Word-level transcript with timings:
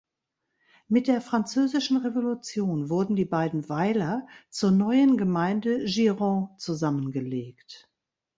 Mit 0.87 1.07
der 1.07 1.21
französischen 1.21 1.97
Revolution 1.97 2.89
wurden 2.89 3.15
die 3.15 3.23
beiden 3.25 3.69
Weiler 3.69 4.25
zur 4.49 4.71
neuen 4.71 5.15
Gemeinde 5.15 5.85
Giron 5.85 6.49
zusammengelegt. 6.57 7.87